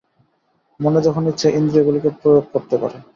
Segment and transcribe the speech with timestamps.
[0.79, 2.97] মন যেখানে ইচ্ছা ইন্দ্রিয়গুলিকে প্রয়োগ করতে পারে।